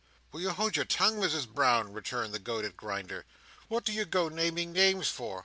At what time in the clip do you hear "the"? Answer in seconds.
2.33-2.39